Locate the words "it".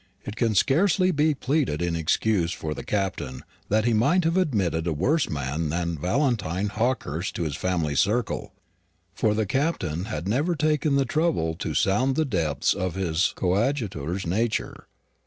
0.25-0.35